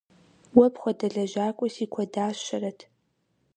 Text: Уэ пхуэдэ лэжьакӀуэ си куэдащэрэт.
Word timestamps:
Уэ 0.57 0.67
пхуэдэ 0.73 1.07
лэжьакӀуэ 1.13 1.67
си 1.75 1.85
куэдащэрэт. 1.93 2.79